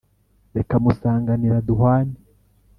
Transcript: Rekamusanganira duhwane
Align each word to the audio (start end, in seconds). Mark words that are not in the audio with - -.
Rekamusanganira 0.55 1.57
duhwane 1.67 2.15